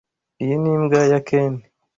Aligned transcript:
Iyi 0.43 0.55
ni 0.61 0.69
imbwa 0.75 1.01
ya 1.11 1.19
Ken. 1.27 1.53